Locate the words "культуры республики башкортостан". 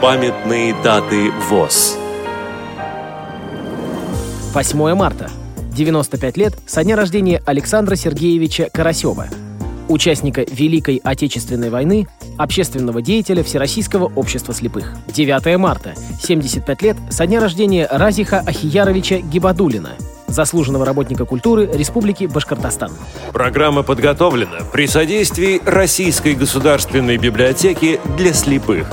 21.26-22.92